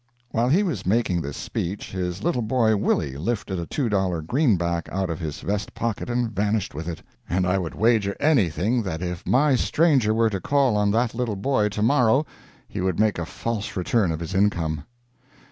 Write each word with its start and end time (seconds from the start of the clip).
[While 0.31 0.49
he 0.49 0.63
was 0.63 0.83
making 0.83 1.21
this 1.21 1.37
speech 1.37 1.91
his 1.91 2.23
little 2.23 2.41
boy 2.41 2.75
Willie 2.75 3.17
lifted 3.17 3.59
a 3.59 3.67
two 3.67 3.87
dollar 3.87 4.23
greenback 4.23 4.89
out 4.91 5.11
of 5.11 5.19
his 5.19 5.41
vest 5.41 5.75
pocket 5.75 6.09
and 6.09 6.31
vanished 6.31 6.73
with 6.73 6.87
it, 6.87 7.03
and 7.29 7.45
I 7.45 7.59
would 7.59 7.75
wager 7.75 8.15
anything 8.19 8.81
that 8.81 9.03
if 9.03 9.23
my 9.27 9.53
stranger 9.55 10.11
were 10.11 10.31
to 10.31 10.41
call 10.41 10.75
on 10.75 10.89
that 10.89 11.13
little 11.13 11.35
boy 11.35 11.69
to 11.69 11.83
morrow 11.83 12.25
he 12.67 12.81
would 12.81 12.99
make 12.99 13.19
a 13.19 13.27
false 13.27 13.75
return 13.77 14.11
of 14.11 14.21
his 14.21 14.33
income. 14.33 14.85